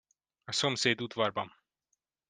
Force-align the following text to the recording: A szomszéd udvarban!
A 0.43 0.51
szomszéd 0.51 1.01
udvarban! 1.01 1.51